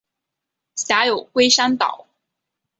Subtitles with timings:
[0.73, 2.07] 辖有龟山岛。